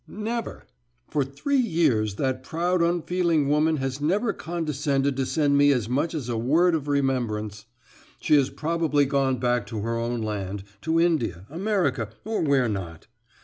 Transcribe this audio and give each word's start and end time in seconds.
"Never! 0.07 0.63
For 1.11 1.23
three 1.23 1.59
years 1.59 2.15
that 2.15 2.41
proud, 2.41 2.81
unfeeling 2.81 3.47
woman 3.49 3.77
has 3.77 4.01
never 4.01 4.33
condescended 4.33 5.15
to 5.15 5.27
send 5.27 5.59
me 5.59 5.71
as 5.71 5.87
much 5.87 6.15
as 6.15 6.27
a 6.27 6.39
word 6.39 6.73
of 6.73 6.87
remembrance. 6.87 7.67
She 8.19 8.33
has 8.33 8.49
probably 8.49 9.05
gone 9.05 9.37
back 9.37 9.67
to 9.67 9.81
her 9.81 9.97
own 9.99 10.23
land, 10.23 10.63
to 10.81 10.99
India, 10.99 11.45
America, 11.51 12.09
or 12.25 12.41
where 12.41 12.67
not. 12.67 13.05